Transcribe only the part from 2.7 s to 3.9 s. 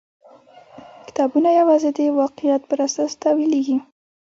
اساس تاویلېږي.